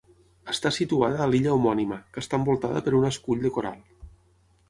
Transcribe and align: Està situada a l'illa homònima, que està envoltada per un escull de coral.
Està 0.53 0.69
situada 0.77 1.19
a 1.25 1.27
l'illa 1.33 1.51
homònima, 1.57 1.99
que 2.15 2.23
està 2.25 2.39
envoltada 2.41 2.83
per 2.87 2.93
un 3.01 3.07
escull 3.13 3.45
de 3.47 3.55
coral. 3.59 3.79